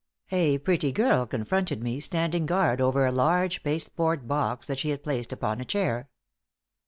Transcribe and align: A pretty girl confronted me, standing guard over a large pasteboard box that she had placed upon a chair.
A 0.31 0.57
pretty 0.57 0.91
girl 0.91 1.27
confronted 1.27 1.83
me, 1.83 1.99
standing 1.99 2.47
guard 2.47 2.81
over 2.81 3.05
a 3.05 3.11
large 3.11 3.61
pasteboard 3.61 4.27
box 4.27 4.65
that 4.65 4.79
she 4.79 4.89
had 4.89 5.03
placed 5.03 5.31
upon 5.31 5.61
a 5.61 5.65
chair. 5.65 6.09